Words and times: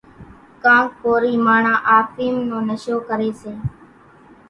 ڪانڪ 0.63 0.89
ڪورِي 1.03 1.33
ماڻۿان 1.45 1.79
آڦيم 1.97 2.35
نو 2.49 2.57
نشو 2.67 2.95
ڪريَ 3.07 3.29
سي۔ 3.41 3.53